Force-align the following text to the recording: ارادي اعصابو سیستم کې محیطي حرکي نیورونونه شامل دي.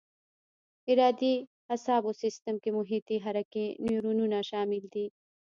ارادي 0.91 1.33
اعصابو 1.73 2.11
سیستم 2.23 2.55
کې 2.63 2.69
محیطي 2.77 3.17
حرکي 3.25 3.65
نیورونونه 3.85 4.37
شامل 4.49 4.83
دي. 4.93 5.05